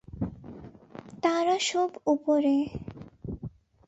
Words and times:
তারা 1.23 1.55
সব 1.69 1.89
উপরে! 2.13 2.55